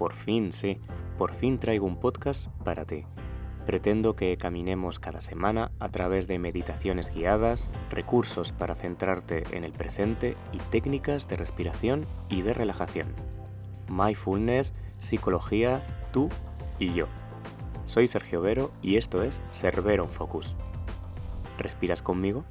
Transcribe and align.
por 0.00 0.14
fin, 0.14 0.54
sí, 0.54 0.78
por 1.18 1.34
fin 1.34 1.58
traigo 1.58 1.86
un 1.86 2.00
podcast 2.00 2.46
para 2.64 2.86
ti. 2.86 3.04
Pretendo 3.66 4.16
que 4.16 4.34
caminemos 4.38 4.98
cada 4.98 5.20
semana 5.20 5.72
a 5.78 5.90
través 5.90 6.26
de 6.26 6.38
meditaciones 6.38 7.14
guiadas, 7.14 7.68
recursos 7.90 8.50
para 8.50 8.76
centrarte 8.76 9.44
en 9.54 9.62
el 9.62 9.72
presente 9.72 10.38
y 10.52 10.56
técnicas 10.70 11.28
de 11.28 11.36
respiración 11.36 12.06
y 12.30 12.40
de 12.40 12.54
relajación. 12.54 13.08
Mindfulness, 13.90 14.72
psicología, 15.00 15.82
tú 16.14 16.30
y 16.78 16.94
yo. 16.94 17.04
Soy 17.84 18.06
Sergio 18.06 18.40
Vero 18.40 18.70
y 18.80 18.96
esto 18.96 19.22
es 19.22 19.42
Cerbero 19.52 20.08
Focus. 20.08 20.56
¿Respiras 21.58 22.00
conmigo? 22.00 22.46